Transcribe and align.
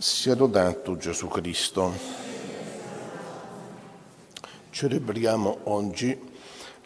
Sia 0.00 0.36
lodato 0.36 0.96
Gesù 0.96 1.26
Cristo. 1.26 1.92
Celebriamo 4.70 5.58
oggi 5.64 6.16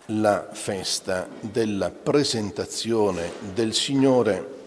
la 0.06 0.48
festa 0.50 1.28
della 1.40 1.90
presentazione 1.90 3.32
del 3.52 3.74
Signore, 3.74 4.60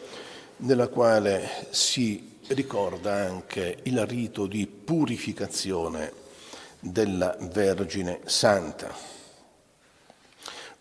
nella 0.57 0.89
quale 0.89 1.69
si 1.71 2.37
ricorda 2.49 3.15
anche 3.15 3.79
il 3.81 4.05
rito 4.05 4.45
di 4.45 4.67
purificazione 4.67 6.13
della 6.79 7.35
Vergine 7.39 8.19
Santa. 8.25 8.95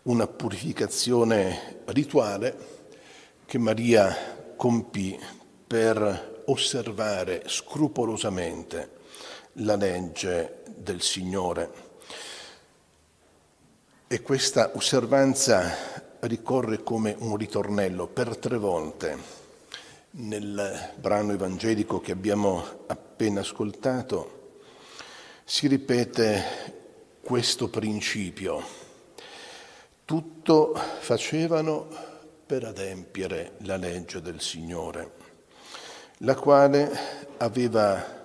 Una 0.02 0.26
purificazione 0.26 1.80
rituale 1.86 2.56
che 3.46 3.56
Maria 3.56 4.54
compì 4.54 5.18
per 5.66 6.32
osservare 6.46 7.42
scrupolosamente 7.46 9.02
la 9.58 9.76
legge 9.76 10.62
del 10.76 11.00
Signore. 11.00 11.92
E 14.06 14.22
questa 14.22 14.72
osservanza 14.74 16.16
ricorre 16.20 16.82
come 16.82 17.14
un 17.18 17.36
ritornello 17.36 18.06
per 18.06 18.36
tre 18.36 18.58
volte 18.58 19.42
nel 20.12 20.92
brano 20.96 21.32
evangelico 21.32 22.00
che 22.00 22.12
abbiamo 22.12 22.84
appena 22.86 23.40
ascoltato. 23.40 24.60
Si 25.44 25.66
ripete 25.66 27.18
questo 27.22 27.68
principio. 27.68 28.62
Tutto 30.04 30.74
facevano 30.74 31.88
per 32.46 32.64
adempiere 32.64 33.52
la 33.60 33.76
legge 33.76 34.20
del 34.20 34.40
Signore 34.40 35.23
la 36.18 36.34
quale 36.34 36.90
aveva 37.38 38.22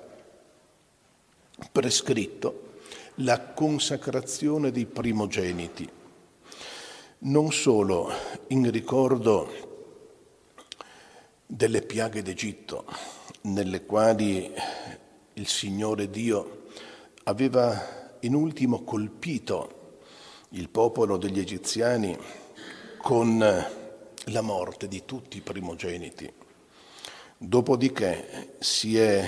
prescritto 1.71 2.67
la 3.15 3.39
consacrazione 3.41 4.71
dei 4.71 4.85
primogeniti, 4.85 5.89
non 7.19 7.51
solo 7.51 8.11
in 8.47 8.69
ricordo 8.71 9.67
delle 11.45 11.81
piaghe 11.81 12.21
d'Egitto, 12.21 12.85
nelle 13.41 13.85
quali 13.85 14.53
il 15.33 15.47
Signore 15.47 16.09
Dio 16.09 16.67
aveva 17.23 18.15
in 18.21 18.35
ultimo 18.35 18.83
colpito 18.83 19.97
il 20.49 20.69
popolo 20.69 21.17
degli 21.17 21.39
egiziani 21.39 22.17
con 23.01 23.37
la 23.37 24.41
morte 24.41 24.87
di 24.87 25.03
tutti 25.05 25.37
i 25.37 25.41
primogeniti, 25.41 26.31
Dopodiché 27.41 28.55
si 28.59 28.97
è 28.97 29.23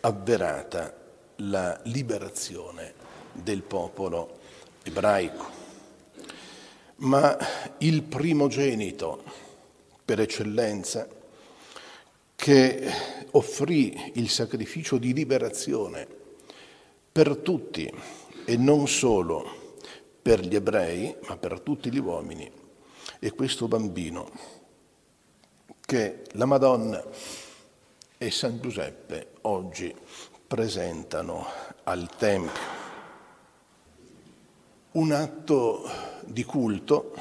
avverata 0.00 0.94
la 1.36 1.80
liberazione 1.84 2.92
del 3.32 3.62
popolo 3.62 4.38
ebraico. 4.82 5.46
Ma 6.96 7.38
il 7.78 8.02
primogenito 8.02 9.24
per 10.04 10.20
eccellenza 10.20 11.08
che 12.36 12.92
offrì 13.30 14.12
il 14.16 14.28
sacrificio 14.28 14.98
di 14.98 15.14
liberazione 15.14 16.06
per 17.10 17.38
tutti 17.38 17.90
e 18.44 18.56
non 18.58 18.86
solo 18.86 19.76
per 20.20 20.40
gli 20.40 20.54
ebrei, 20.54 21.16
ma 21.26 21.38
per 21.38 21.60
tutti 21.60 21.90
gli 21.90 21.98
uomini, 21.98 22.52
è 23.18 23.32
questo 23.32 23.68
bambino 23.68 24.57
che 25.88 26.24
la 26.32 26.44
Madonna 26.44 27.02
e 28.18 28.30
San 28.30 28.60
Giuseppe 28.60 29.28
oggi 29.42 29.96
presentano 30.46 31.46
al 31.84 32.14
Tempio. 32.14 32.60
Un 34.90 35.12
atto 35.12 35.88
di 36.26 36.44
culto 36.44 37.14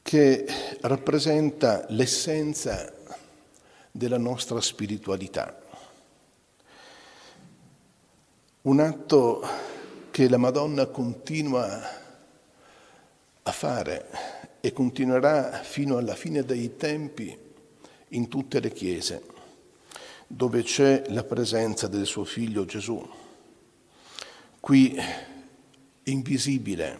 che 0.00 0.46
rappresenta 0.80 1.84
l'essenza 1.90 2.90
della 3.90 4.16
nostra 4.16 4.58
spiritualità. 4.62 5.60
Un 8.62 8.80
atto 8.80 9.46
che 10.10 10.26
la 10.26 10.38
Madonna 10.38 10.86
continua 10.86 11.82
a 13.42 13.52
fare 13.52 14.35
e 14.66 14.72
continuerà 14.72 15.62
fino 15.62 15.96
alla 15.96 16.16
fine 16.16 16.42
dei 16.44 16.74
tempi 16.74 17.38
in 18.08 18.26
tutte 18.26 18.58
le 18.58 18.72
chiese, 18.72 19.22
dove 20.26 20.64
c'è 20.64 21.04
la 21.10 21.22
presenza 21.22 21.86
del 21.86 22.04
suo 22.04 22.24
figlio 22.24 22.64
Gesù. 22.64 23.00
Qui 24.58 25.00
invisibile, 26.02 26.98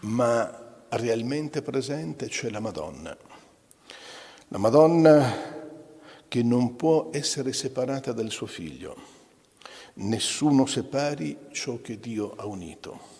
ma 0.00 0.82
realmente 0.88 1.62
presente 1.62 2.26
c'è 2.26 2.50
la 2.50 2.58
Madonna. 2.58 3.16
La 4.48 4.58
Madonna 4.58 5.32
che 6.26 6.42
non 6.42 6.74
può 6.74 7.10
essere 7.12 7.52
separata 7.52 8.10
dal 8.10 8.32
suo 8.32 8.46
figlio. 8.46 8.96
Nessuno 9.94 10.66
separi 10.66 11.38
ciò 11.52 11.80
che 11.80 12.00
Dio 12.00 12.34
ha 12.34 12.46
unito. 12.46 13.17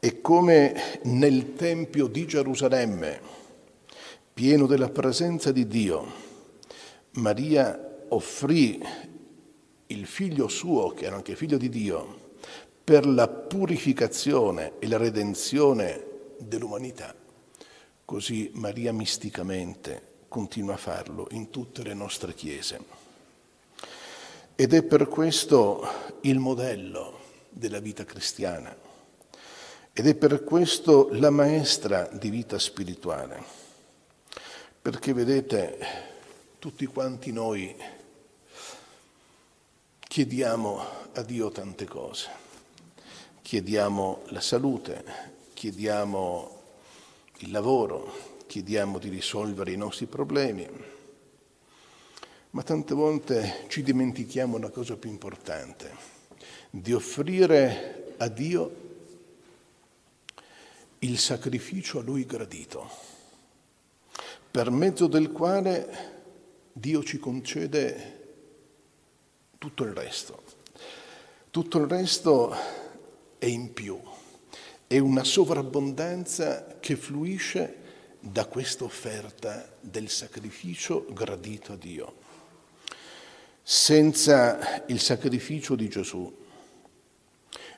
E 0.00 0.20
come 0.20 1.00
nel 1.04 1.54
Tempio 1.54 2.06
di 2.06 2.24
Gerusalemme, 2.24 3.20
pieno 4.32 4.66
della 4.66 4.90
presenza 4.90 5.50
di 5.50 5.66
Dio, 5.66 6.12
Maria 7.14 8.04
offrì 8.10 8.80
il 9.88 10.06
figlio 10.06 10.46
suo, 10.46 10.90
che 10.90 11.06
era 11.06 11.16
anche 11.16 11.34
figlio 11.34 11.56
di 11.56 11.68
Dio, 11.68 12.30
per 12.84 13.06
la 13.08 13.26
purificazione 13.26 14.74
e 14.78 14.86
la 14.86 14.98
redenzione 14.98 16.04
dell'umanità, 16.38 17.12
così 18.04 18.52
Maria 18.54 18.92
misticamente 18.92 20.26
continua 20.28 20.74
a 20.74 20.78
farlo 20.78 21.26
in 21.32 21.50
tutte 21.50 21.82
le 21.82 21.94
nostre 21.94 22.34
chiese. 22.34 22.80
Ed 24.54 24.74
è 24.74 24.82
per 24.84 25.08
questo 25.08 25.82
il 26.20 26.38
modello 26.38 27.18
della 27.50 27.80
vita 27.80 28.04
cristiana 28.04 28.86
ed 29.98 30.06
è 30.06 30.14
per 30.14 30.44
questo 30.44 31.08
la 31.10 31.28
maestra 31.28 32.08
di 32.12 32.30
vita 32.30 32.56
spirituale. 32.60 33.42
Perché 34.80 35.12
vedete, 35.12 35.76
tutti 36.60 36.86
quanti 36.86 37.32
noi 37.32 37.74
chiediamo 39.98 40.80
a 41.14 41.22
Dio 41.22 41.50
tante 41.50 41.84
cose. 41.86 42.28
Chiediamo 43.42 44.22
la 44.26 44.40
salute, 44.40 45.04
chiediamo 45.52 46.62
il 47.38 47.50
lavoro, 47.50 48.12
chiediamo 48.46 49.00
di 49.00 49.08
risolvere 49.08 49.72
i 49.72 49.76
nostri 49.76 50.06
problemi, 50.06 50.64
ma 52.50 52.62
tante 52.62 52.94
volte 52.94 53.64
ci 53.66 53.82
dimentichiamo 53.82 54.56
una 54.58 54.70
cosa 54.70 54.96
più 54.96 55.10
importante, 55.10 55.92
di 56.70 56.92
offrire 56.92 58.14
a 58.18 58.28
Dio 58.28 58.86
il 61.00 61.18
sacrificio 61.18 62.00
a 62.00 62.02
lui 62.02 62.26
gradito, 62.26 62.90
per 64.50 64.70
mezzo 64.70 65.06
del 65.06 65.30
quale 65.30 66.16
Dio 66.72 67.04
ci 67.04 67.18
concede 67.18 68.16
tutto 69.58 69.84
il 69.84 69.92
resto. 69.92 70.42
Tutto 71.50 71.78
il 71.78 71.86
resto 71.86 72.54
è 73.38 73.46
in 73.46 73.72
più, 73.72 74.00
è 74.86 74.98
una 74.98 75.24
sovrabbondanza 75.24 76.78
che 76.78 76.96
fluisce 76.96 77.86
da 78.20 78.46
questa 78.46 78.84
offerta 78.84 79.76
del 79.80 80.08
sacrificio 80.08 81.06
gradito 81.10 81.72
a 81.72 81.76
Dio. 81.76 82.16
Senza 83.62 84.84
il 84.86 85.00
sacrificio 85.00 85.74
di 85.74 85.88
Gesù 85.88 86.46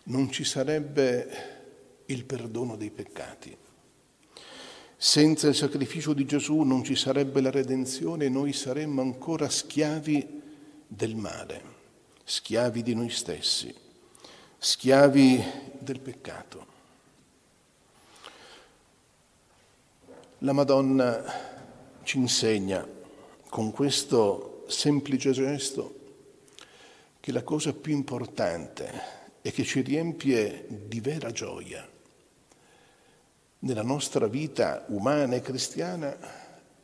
non 0.05 0.31
ci 0.31 0.45
sarebbe 0.45 1.60
il 2.13 2.25
perdono 2.25 2.77
dei 2.77 2.91
peccati. 2.91 3.57
Senza 4.97 5.49
il 5.49 5.55
sacrificio 5.55 6.13
di 6.13 6.27
Gesù 6.27 6.61
non 6.61 6.85
ci 6.85 6.95
sarebbe 6.95 7.41
la 7.41 7.51
redenzione 7.51 8.27
e 8.27 8.29
noi 8.29 8.53
saremmo 8.53 9.01
ancora 9.01 9.49
schiavi 9.49 10.43
del 10.87 11.17
male, 11.17 11.63
schiavi 12.23 12.83
di 12.83 12.95
noi 12.95 13.09
stessi, 13.09 13.75
schiavi 14.59 15.43
del 15.79 16.01
peccato. 16.01 16.67
La 20.39 20.53
Madonna 20.53 21.25
ci 22.03 22.19
insegna 22.19 22.87
con 23.49 23.71
questo 23.71 24.65
semplice 24.69 25.33
gesto 25.33 25.99
che 27.21 27.33
la 27.33 27.43
cosa 27.43 27.73
più 27.73 27.95
importante 27.95 29.19
e 29.43 29.51
che 29.51 29.65
ci 29.65 29.81
riempie 29.81 30.67
di 30.69 31.01
vera 31.01 31.31
gioia 31.31 31.89
nella 33.61 33.83
nostra 33.83 34.27
vita 34.27 34.85
umana 34.89 35.37
e 35.37 35.41
cristiana 35.41 36.17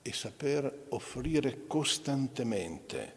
e 0.03 0.13
saper 0.13 0.87
offrire 0.91 1.67
costantemente 1.67 3.15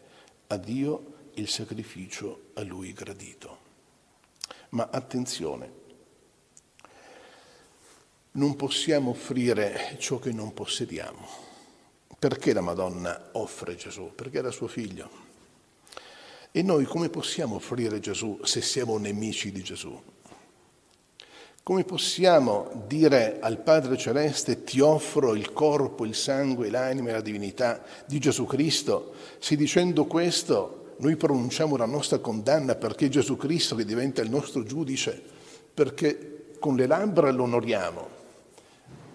a 0.48 0.56
Dio 0.56 1.14
il 1.34 1.48
sacrificio 1.48 2.50
a 2.54 2.62
Lui 2.62 2.92
gradito. 2.92 3.68
Ma 4.70 4.88
attenzione, 4.90 5.78
non 8.32 8.56
possiamo 8.56 9.10
offrire 9.10 9.96
ciò 9.98 10.18
che 10.18 10.32
non 10.32 10.54
possediamo. 10.54 11.48
Perché 12.18 12.52
la 12.52 12.60
Madonna 12.60 13.30
offre 13.32 13.76
Gesù? 13.76 14.12
Perché 14.14 14.38
era 14.38 14.50
suo 14.50 14.68
figlio. 14.68 15.28
E 16.52 16.62
noi 16.62 16.84
come 16.84 17.08
possiamo 17.08 17.56
offrire 17.56 18.00
Gesù 18.00 18.40
se 18.42 18.60
siamo 18.60 18.98
nemici 18.98 19.52
di 19.52 19.62
Gesù? 19.62 20.00
Come 21.62 21.84
possiamo 21.84 22.84
dire 22.86 23.38
al 23.40 23.58
Padre 23.58 23.96
Celeste 23.96 24.64
ti 24.64 24.80
offro 24.80 25.34
il 25.34 25.52
corpo, 25.52 26.04
il 26.04 26.14
sangue, 26.14 26.70
l'anima 26.70 27.10
e 27.10 27.12
la 27.12 27.20
divinità 27.20 27.82
di 28.06 28.18
Gesù 28.18 28.46
Cristo 28.46 29.12
se 29.38 29.56
dicendo 29.56 30.06
questo 30.06 30.94
noi 31.00 31.16
pronunciamo 31.16 31.76
la 31.76 31.86
nostra 31.86 32.18
condanna 32.18 32.74
perché 32.74 33.08
Gesù 33.08 33.36
Cristo 33.36 33.74
che 33.74 33.84
diventa 33.84 34.20
il 34.22 34.30
nostro 34.30 34.62
giudice, 34.64 35.20
perché 35.72 36.54
con 36.58 36.76
le 36.76 36.86
labbra 36.86 37.30
lo 37.30 37.44
onoriamo, 37.44 38.08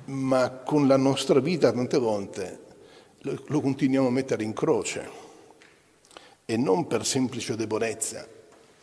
ma 0.05 0.49
con 0.49 0.87
la 0.87 0.97
nostra 0.97 1.39
vita 1.39 1.71
tante 1.71 1.97
volte 1.97 2.59
lo, 3.19 3.61
continuiamo 3.61 4.07
a 4.07 4.11
mettere 4.11 4.43
in 4.43 4.53
croce 4.53 5.23
e 6.45 6.57
non 6.57 6.87
per 6.87 7.05
semplice 7.05 7.55
debolezza, 7.55 8.27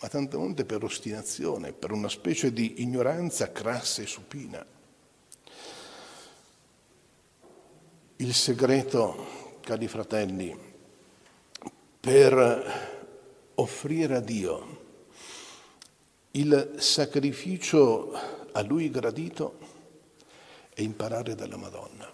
ma 0.02 0.08
tante 0.08 0.37
volte 0.37 0.64
per 0.64 0.82
ostinazione, 0.82 1.72
per 1.72 1.93
una 1.93 2.08
specie 2.08 2.52
di 2.52 2.82
ignoranza 2.82 3.52
crassa 3.52 4.02
e 4.02 4.06
supina. 4.06 4.66
Il 8.16 8.34
segreto, 8.34 9.58
cari 9.60 9.87
fratelli, 9.87 10.58
per 12.00 13.50
offrire 13.54 14.16
a 14.16 14.20
Dio 14.20 14.81
il 16.32 16.75
sacrificio 16.78 18.12
a 18.50 18.60
Lui 18.62 18.90
gradito 18.90 19.58
è 20.75 20.81
imparare 20.81 21.37
dalla 21.37 21.56
Madonna. 21.56 22.10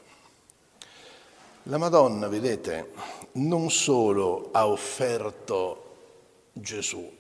La 1.63 1.79
Madonna, 1.79 2.29
vedete, 2.29 2.93
non 3.33 3.71
solo 3.71 4.51
ha 4.53 4.67
offerto 4.67 5.85
Gesù, 6.53 7.18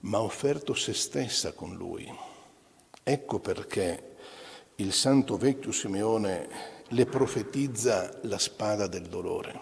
ma 0.00 0.18
ha 0.18 0.22
offerto 0.22 0.74
se 0.74 0.92
stessa 0.92 1.52
con 1.52 1.74
lui. 1.74 2.06
Ecco 3.02 3.38
perché 3.38 4.16
il 4.76 4.92
santo 4.92 5.36
vecchio 5.36 5.72
Simeone 5.72 6.48
le 6.88 7.06
profetizza 7.06 8.18
la 8.22 8.38
spada 8.38 8.86
del 8.86 9.08
dolore, 9.08 9.60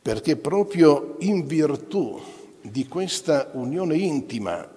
perché 0.00 0.36
proprio 0.36 1.16
in 1.20 1.46
virtù 1.46 2.20
di 2.60 2.86
questa 2.86 3.50
unione 3.54 3.96
intima 3.96 4.68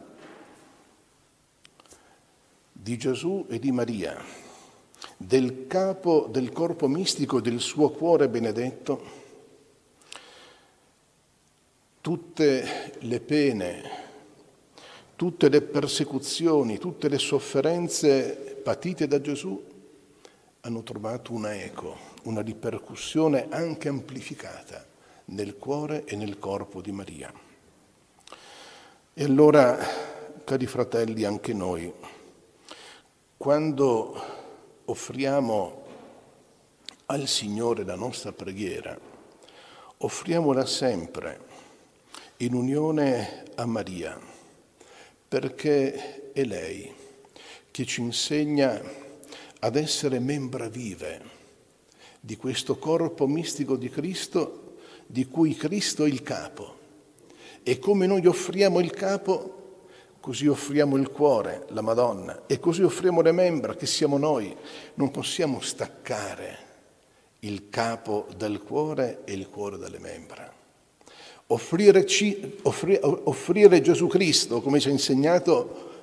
di 2.72 2.98
Gesù 2.98 3.46
e 3.50 3.60
di 3.60 3.72
Maria, 3.72 4.18
del 5.18 5.68
capo 5.68 6.28
del 6.30 6.52
corpo 6.52 6.88
mistico 6.88 7.42
del 7.42 7.60
suo 7.60 7.90
cuore 7.90 8.30
benedetto, 8.30 9.24
tutte 12.02 12.94
le 13.00 13.20
pene, 13.20 14.05
tutte 15.16 15.48
le 15.50 15.62
persecuzioni, 15.62 16.78
tutte 16.78 17.08
le 17.08 17.18
sofferenze 17.18 18.60
patite 18.62 19.08
da 19.08 19.22
Gesù 19.22 19.74
hanno 20.62 20.84
trovato 20.84 21.32
una 21.32 21.56
eco, 21.56 21.96
una 22.24 22.42
ripercussione 22.42 23.48
anche 23.50 23.88
amplificata 23.88 24.86
nel 25.26 25.58
cuore 25.58 26.04
e 26.06 26.16
nel 26.16 26.38
corpo 26.40 26.82
di 26.82 26.92
Maria. 26.92 27.32
E 29.14 29.24
allora, 29.24 29.78
cari 30.44 30.66
fratelli, 30.66 31.24
anche 31.24 31.54
noi, 31.54 31.94
quando 33.38 34.22
offriamo 34.86 35.84
al 37.06 37.28
Signore 37.28 37.86
la 37.86 37.96
nostra 37.96 38.34
preghiera, 38.34 38.98
offriamola 39.98 40.66
sempre 40.66 41.40
in 42.38 42.54
unione 42.54 43.46
a 43.56 43.66
Maria 43.66 44.34
perché 45.36 46.32
è 46.32 46.46
lei 46.46 46.90
che 47.70 47.86
ci 47.86 48.00
insegna 48.00 48.82
ad 49.60 49.76
essere 49.76 50.20
membra 50.20 50.70
vive 50.70 51.22
di 52.22 52.38
questo 52.38 52.78
corpo 52.78 53.28
mistico 53.28 53.76
di 53.76 53.90
Cristo, 53.90 54.78
di 55.06 55.28
cui 55.28 55.54
Cristo 55.54 56.06
è 56.06 56.08
il 56.08 56.22
capo. 56.22 56.78
E 57.64 57.80
come 57.80 58.08
noi 58.08 58.26
offriamo 58.26 58.80
il 58.80 58.92
capo, 58.92 59.82
così 60.22 60.48
offriamo 60.48 60.96
il 60.96 61.12
cuore, 61.12 61.66
la 61.72 61.82
Madonna, 61.82 62.44
e 62.48 62.58
così 62.58 62.84
offriamo 62.84 63.20
le 63.20 63.34
membra, 63.34 63.76
che 63.76 63.88
siamo 63.88 64.18
noi. 64.18 64.56
Non 64.94 65.12
possiamo 65.12 65.60
staccare 65.60 66.58
il 67.40 67.68
capo 67.68 68.28
dal 68.38 68.64
cuore 68.64 69.24
e 69.26 69.34
il 69.34 69.50
cuore 69.50 69.76
dalle 69.76 70.00
membra. 70.00 70.55
Offrire, 71.48 72.06
offrire, 72.64 73.00
offrire 73.02 73.82
Gesù 73.82 74.08
Cristo, 74.08 74.62
come 74.62 74.80
ci 74.80 74.90
ha 74.90 74.92
insegnato 74.92 75.94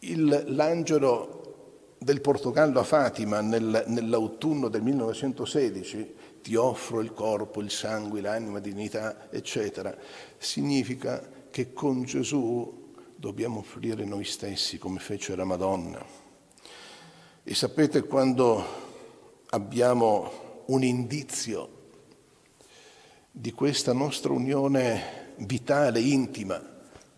il, 0.00 0.44
l'angelo 0.48 1.94
del 1.98 2.20
Portogallo 2.20 2.80
a 2.80 2.84
Fatima 2.84 3.40
nel, 3.40 3.84
nell'autunno 3.86 4.68
del 4.68 4.82
1916, 4.82 6.14
ti 6.42 6.54
offro 6.56 7.00
il 7.00 7.12
corpo, 7.12 7.60
il 7.60 7.70
sangue, 7.70 8.20
l'anima, 8.20 8.54
la 8.54 8.60
dignità, 8.60 9.30
eccetera, 9.30 9.94
significa 10.38 11.28
che 11.50 11.72
con 11.72 12.02
Gesù 12.04 12.92
dobbiamo 13.14 13.58
offrire 13.58 14.04
noi 14.04 14.24
stessi 14.24 14.78
come 14.78 14.98
fece 14.98 15.36
la 15.36 15.44
Madonna. 15.44 16.02
E 17.42 17.54
sapete 17.54 18.04
quando 18.04 18.64
abbiamo 19.50 20.62
un 20.66 20.82
indizio 20.82 21.78
di 23.30 23.52
questa 23.52 23.92
nostra 23.92 24.32
unione 24.32 25.34
vitale, 25.36 26.00
intima 26.00 26.62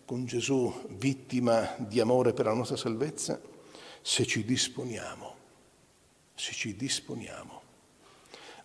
con 0.05 0.25
Gesù, 0.25 0.85
vittima 0.89 1.75
di 1.77 1.99
amore 1.99 2.33
per 2.33 2.45
la 2.45 2.53
nostra 2.53 2.77
salvezza, 2.77 3.39
se 4.01 4.25
ci 4.25 4.43
disponiamo, 4.43 5.35
se 6.35 6.51
ci 6.53 6.75
disponiamo 6.75 7.61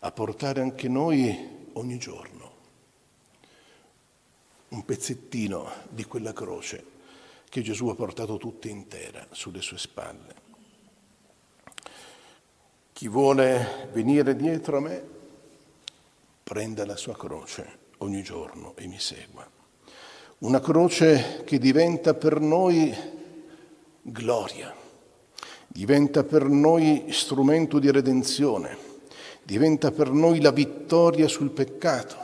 a 0.00 0.12
portare 0.12 0.60
anche 0.60 0.88
noi 0.88 1.66
ogni 1.72 1.98
giorno 1.98 2.56
un 4.68 4.84
pezzettino 4.84 5.70
di 5.88 6.04
quella 6.04 6.32
croce 6.32 6.96
che 7.48 7.62
Gesù 7.62 7.88
ha 7.88 7.94
portato 7.94 8.36
tutta 8.36 8.68
intera 8.68 9.26
sulle 9.30 9.62
sue 9.62 9.78
spalle. 9.78 10.46
Chi 12.92 13.08
vuole 13.08 13.88
venire 13.92 14.36
dietro 14.36 14.76
a 14.76 14.80
me, 14.80 15.17
prenda 16.48 16.86
la 16.86 16.96
sua 16.96 17.14
croce 17.14 17.66
ogni 17.98 18.22
giorno 18.22 18.72
e 18.76 18.86
mi 18.86 18.98
segua. 18.98 19.46
Una 20.38 20.60
croce 20.60 21.42
che 21.44 21.58
diventa 21.58 22.14
per 22.14 22.40
noi 22.40 22.90
gloria, 24.00 24.74
diventa 25.66 26.24
per 26.24 26.44
noi 26.44 27.08
strumento 27.10 27.78
di 27.78 27.90
redenzione, 27.90 28.78
diventa 29.42 29.90
per 29.90 30.10
noi 30.10 30.40
la 30.40 30.50
vittoria 30.50 31.28
sul 31.28 31.50
peccato, 31.50 32.16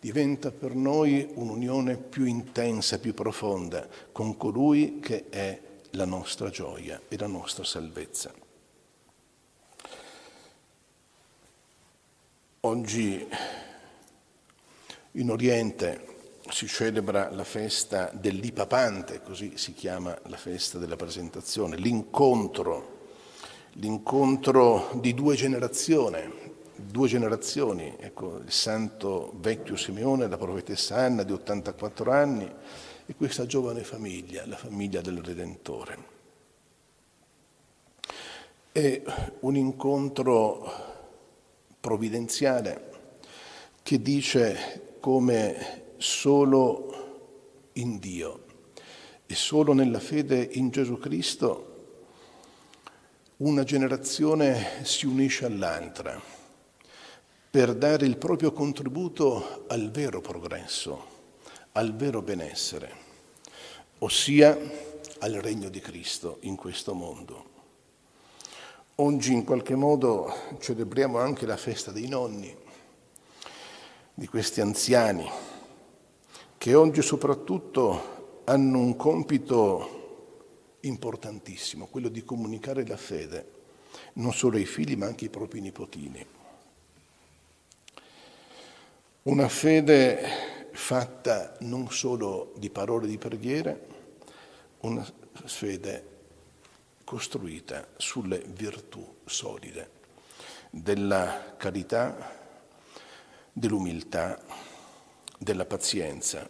diventa 0.00 0.50
per 0.50 0.74
noi 0.74 1.30
un'unione 1.34 1.96
più 1.96 2.24
intensa, 2.24 2.98
più 2.98 3.14
profonda 3.14 3.86
con 4.10 4.36
colui 4.36 4.98
che 4.98 5.28
è 5.28 5.60
la 5.90 6.06
nostra 6.06 6.50
gioia 6.50 7.00
e 7.06 7.16
la 7.16 7.28
nostra 7.28 7.62
salvezza. 7.62 8.43
Oggi 12.66 13.28
in 15.12 15.30
Oriente 15.30 16.06
si 16.48 16.66
celebra 16.66 17.30
la 17.30 17.44
festa 17.44 18.10
dell'Ipapante, 18.10 19.20
così 19.22 19.58
si 19.58 19.74
chiama 19.74 20.18
la 20.28 20.38
festa 20.38 20.78
della 20.78 20.96
presentazione, 20.96 21.76
l'incontro, 21.76 23.08
l'incontro 23.72 24.92
di 24.94 25.12
due 25.12 25.36
generazioni, 25.36 26.20
due 26.74 27.06
generazioni, 27.06 27.96
ecco, 27.98 28.38
il 28.38 28.50
santo 28.50 29.34
vecchio 29.40 29.76
Simeone, 29.76 30.26
la 30.26 30.38
profetessa 30.38 30.96
Anna 30.96 31.22
di 31.22 31.32
84 31.32 32.10
anni 32.10 32.50
e 33.04 33.14
questa 33.14 33.44
giovane 33.44 33.84
famiglia, 33.84 34.46
la 34.46 34.56
famiglia 34.56 35.02
del 35.02 35.18
Redentore. 35.18 35.98
È 38.72 39.02
un 39.40 39.54
incontro 39.54 40.93
provvidenziale 41.84 42.92
che 43.82 44.00
dice 44.00 44.96
come 45.00 45.92
solo 45.98 47.68
in 47.74 47.98
Dio 47.98 48.44
e 49.26 49.34
solo 49.34 49.74
nella 49.74 50.00
fede 50.00 50.48
in 50.52 50.70
Gesù 50.70 50.96
Cristo 50.96 51.72
una 53.36 53.64
generazione 53.64 54.82
si 54.84 55.04
unisce 55.04 55.44
all'altra 55.44 56.18
per 57.50 57.74
dare 57.74 58.06
il 58.06 58.16
proprio 58.16 58.50
contributo 58.52 59.66
al 59.68 59.90
vero 59.90 60.22
progresso, 60.22 61.06
al 61.72 61.94
vero 61.94 62.22
benessere, 62.22 62.92
ossia 63.98 64.58
al 65.18 65.32
regno 65.32 65.68
di 65.68 65.80
Cristo 65.80 66.38
in 66.40 66.56
questo 66.56 66.94
mondo. 66.94 67.53
Oggi 68.98 69.32
in 69.32 69.42
qualche 69.42 69.74
modo 69.74 70.32
celebriamo 70.60 71.18
anche 71.18 71.46
la 71.46 71.56
festa 71.56 71.90
dei 71.90 72.06
nonni, 72.06 72.56
di 74.14 74.28
questi 74.28 74.60
anziani, 74.60 75.28
che 76.56 76.74
oggi 76.76 77.02
soprattutto 77.02 78.42
hanno 78.44 78.78
un 78.78 78.94
compito 78.94 80.76
importantissimo, 80.82 81.86
quello 81.86 82.08
di 82.08 82.22
comunicare 82.22 82.86
la 82.86 82.96
fede, 82.96 83.50
non 84.12 84.32
solo 84.32 84.58
ai 84.58 84.64
figli 84.64 84.94
ma 84.94 85.06
anche 85.06 85.24
ai 85.24 85.30
propri 85.30 85.58
nipotini. 85.58 86.24
Una 89.22 89.48
fede 89.48 90.70
fatta 90.70 91.56
non 91.62 91.90
solo 91.90 92.52
di 92.58 92.70
parole 92.70 93.08
di 93.08 93.18
preghiere, 93.18 93.86
una 94.82 95.04
fede 95.46 96.12
costruita 97.04 97.88
sulle 97.96 98.42
virtù 98.46 99.18
solide 99.24 99.90
della 100.70 101.54
carità, 101.56 102.42
dell'umiltà, 103.52 104.42
della 105.38 105.66
pazienza 105.66 106.48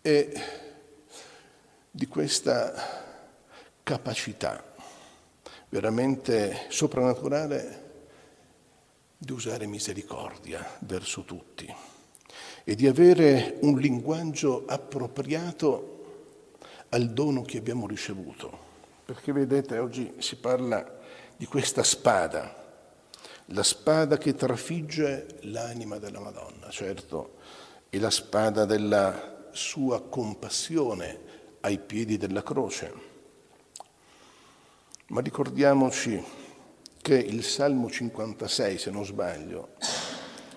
e 0.00 0.42
di 1.90 2.06
questa 2.06 3.10
capacità 3.82 4.74
veramente 5.68 6.66
soprannaturale 6.68 7.80
di 9.16 9.32
usare 9.32 9.66
misericordia 9.66 10.78
verso 10.80 11.24
tutti 11.24 11.72
e 12.64 12.74
di 12.74 12.86
avere 12.86 13.56
un 13.62 13.78
linguaggio 13.78 14.64
appropriato 14.66 15.92
al 16.90 17.10
dono 17.10 17.42
che 17.42 17.58
abbiamo 17.58 17.86
ricevuto. 17.86 18.70
Perché 19.04 19.32
vedete, 19.32 19.78
oggi 19.78 20.14
si 20.18 20.36
parla 20.36 21.00
di 21.36 21.46
questa 21.46 21.82
spada, 21.82 22.62
la 23.46 23.62
spada 23.62 24.16
che 24.16 24.34
trafigge 24.34 25.38
l'anima 25.42 25.98
della 25.98 26.20
Madonna, 26.20 26.70
certo, 26.70 27.36
è 27.88 27.98
la 27.98 28.10
spada 28.10 28.64
della 28.64 29.48
sua 29.50 30.02
compassione 30.02 31.20
ai 31.60 31.78
piedi 31.78 32.16
della 32.16 32.42
croce. 32.42 33.10
Ma 35.08 35.20
ricordiamoci 35.20 36.22
che 37.02 37.16
il 37.16 37.42
Salmo 37.44 37.90
56, 37.90 38.78
se 38.78 38.90
non 38.90 39.04
sbaglio, 39.04 39.74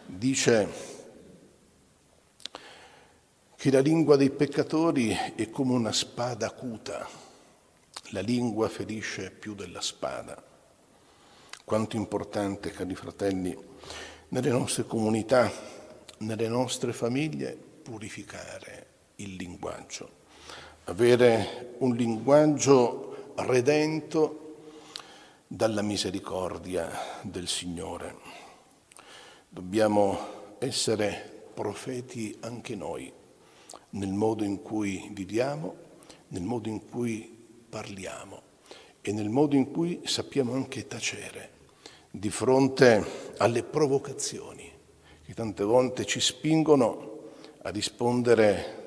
dice 0.05 0.93
che 3.55 3.71
la 3.71 3.79
lingua 3.79 4.15
dei 4.15 4.29
peccatori 4.29 5.09
è 5.35 5.49
come 5.49 5.73
una 5.73 5.91
spada 5.91 6.45
acuta, 6.45 7.24
la 8.09 8.21
lingua 8.21 8.69
ferisce 8.69 9.31
più 9.31 9.55
della 9.55 9.81
spada. 9.81 10.41
Quanto 11.63 11.95
importante, 11.95 12.71
cari 12.71 12.95
fratelli, 12.95 13.57
nelle 14.29 14.49
nostre 14.49 14.85
comunità, 14.85 15.51
nelle 16.19 16.47
nostre 16.47 16.93
famiglie, 16.93 17.55
purificare 17.55 18.87
il 19.17 19.35
linguaggio, 19.35 20.09
avere 20.85 21.75
un 21.79 21.95
linguaggio 21.95 23.33
redento 23.37 24.41
dalla 25.47 25.81
misericordia 25.81 26.89
del 27.21 27.47
Signore. 27.47 28.17
Dobbiamo 29.49 30.57
essere 30.59 31.47
profeti 31.53 32.35
anche 32.41 32.75
noi 32.75 33.11
nel 33.91 34.11
modo 34.11 34.43
in 34.43 34.61
cui 34.61 35.09
viviamo, 35.11 35.75
nel 36.29 36.43
modo 36.43 36.67
in 36.67 36.87
cui 36.89 37.34
parliamo 37.75 38.41
e 39.01 39.11
nel 39.11 39.27
modo 39.27 39.57
in 39.57 39.69
cui 39.69 39.99
sappiamo 40.05 40.53
anche 40.53 40.87
tacere 40.87 41.49
di 42.09 42.29
fronte 42.29 43.33
alle 43.35 43.63
provocazioni 43.63 44.71
che 45.21 45.33
tante 45.33 45.65
volte 45.65 46.05
ci 46.05 46.21
spingono 46.21 47.33
a 47.63 47.69
rispondere 47.71 48.83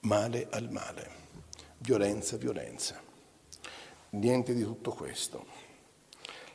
male 0.00 0.48
al 0.50 0.72
male, 0.72 1.10
violenza 1.78 2.36
violenza. 2.36 3.00
Niente 4.10 4.52
di 4.52 4.64
tutto 4.64 4.90
questo. 4.90 5.46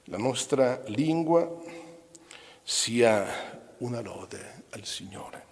La 0.06 0.18
nostra 0.18 0.84
lingua 0.88 1.58
sia 2.64 3.76
una 3.78 4.02
lode 4.02 4.66
al 4.72 4.84
Signore. 4.84 5.46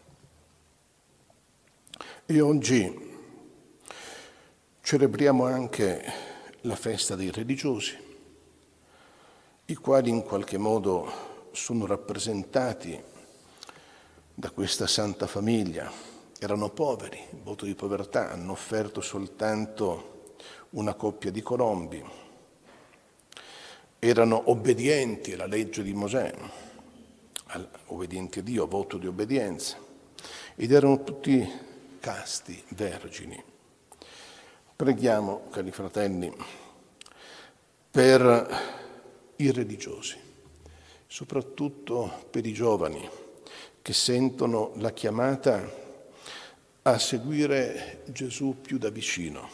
E 2.25 2.41
oggi 2.41 3.10
celebriamo 4.91 5.45
anche 5.45 6.03
la 6.63 6.75
festa 6.75 7.15
dei 7.15 7.31
religiosi, 7.31 7.97
i 9.67 9.75
quali 9.75 10.09
in 10.09 10.21
qualche 10.21 10.57
modo 10.57 11.49
sono 11.53 11.85
rappresentati 11.85 13.01
da 14.33 14.49
questa 14.49 14.87
santa 14.87 15.27
famiglia. 15.27 15.89
Erano 16.37 16.71
poveri, 16.71 17.25
voto 17.41 17.63
di 17.63 17.73
povertà, 17.73 18.31
hanno 18.31 18.51
offerto 18.51 18.99
soltanto 18.99 20.35
una 20.71 20.93
coppia 20.95 21.31
di 21.31 21.41
colombi, 21.41 22.03
erano 23.97 24.49
obbedienti 24.49 25.31
alla 25.31 25.47
legge 25.47 25.83
di 25.83 25.93
Mosè, 25.93 26.35
obbedienti 27.85 28.39
a 28.39 28.41
Dio, 28.41 28.67
voto 28.67 28.97
di 28.97 29.07
obbedienza, 29.07 29.77
ed 30.53 30.69
erano 30.69 31.01
tutti 31.01 31.49
casti, 32.01 32.61
vergini. 32.71 33.50
Preghiamo, 34.81 35.43
cari 35.51 35.71
fratelli, 35.71 36.35
per 37.91 38.59
i 39.35 39.51
religiosi, 39.51 40.17
soprattutto 41.05 42.25
per 42.31 42.47
i 42.47 42.51
giovani 42.51 43.07
che 43.79 43.93
sentono 43.93 44.71
la 44.77 44.89
chiamata 44.89 45.71
a 46.81 46.97
seguire 46.97 48.01
Gesù 48.07 48.57
più 48.59 48.79
da 48.79 48.89
vicino, 48.89 49.47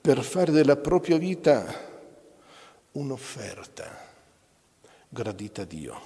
per 0.00 0.22
fare 0.22 0.52
della 0.52 0.76
propria 0.76 1.16
vita 1.16 1.66
un'offerta 2.92 4.04
gradita 5.08 5.62
a 5.62 5.64
Dio, 5.64 6.00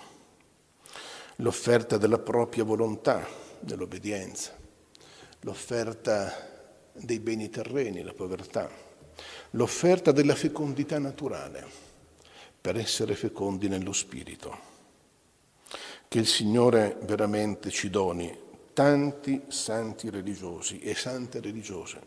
l'offerta 1.36 1.98
della 1.98 2.18
propria 2.18 2.64
volontà, 2.64 3.28
dell'obbedienza, 3.60 4.56
l'offerta 5.40 6.48
dei 6.92 7.18
beni 7.20 7.48
terreni, 7.48 8.02
la 8.02 8.12
povertà, 8.12 8.70
l'offerta 9.50 10.12
della 10.12 10.34
fecondità 10.34 10.98
naturale 10.98 11.66
per 12.60 12.76
essere 12.76 13.14
fecondi 13.14 13.68
nello 13.68 13.92
spirito. 13.92 14.68
Che 16.08 16.18
il 16.18 16.26
Signore 16.26 16.98
veramente 17.02 17.70
ci 17.70 17.88
doni 17.88 18.36
tanti 18.72 19.42
santi 19.48 20.10
religiosi 20.10 20.80
e 20.80 20.94
sante 20.94 21.40
religiose, 21.40 22.00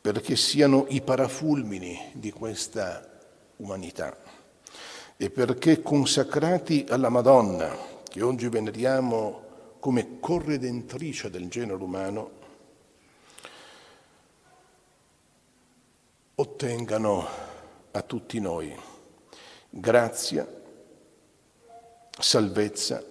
perché 0.00 0.36
siano 0.36 0.86
i 0.88 1.00
parafulmini 1.00 2.10
di 2.12 2.30
questa 2.30 3.08
umanità 3.56 4.16
e 5.16 5.30
perché 5.30 5.80
consacrati 5.80 6.86
alla 6.88 7.08
Madonna, 7.08 7.74
che 8.04 8.22
oggi 8.22 8.48
veneriamo 8.48 9.44
come 9.80 10.18
corredentrice 10.20 11.30
del 11.30 11.48
genere 11.48 11.82
umano, 11.82 12.30
ottengano 16.38 17.26
a 17.92 18.02
tutti 18.02 18.40
noi 18.40 18.78
grazia, 19.70 20.46
salvezza, 22.18 23.02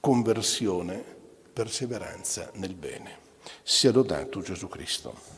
conversione, 0.00 1.04
perseveranza 1.52 2.50
nel 2.54 2.74
bene. 2.74 3.24
Sia 3.62 3.92
lodato 3.92 4.40
Gesù 4.40 4.66
Cristo. 4.66 5.35